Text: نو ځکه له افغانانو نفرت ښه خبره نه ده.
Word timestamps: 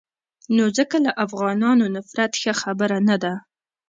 نو 0.55 0.63
ځکه 0.77 0.95
له 1.05 1.11
افغانانو 1.25 1.85
نفرت 1.95 2.31
ښه 2.41 2.53
خبره 2.61 2.97
نه 3.09 3.15
ده. 3.23 3.33